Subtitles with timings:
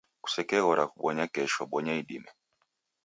[0.23, 2.29] Kusekeghora kubonya kesho, bonya idime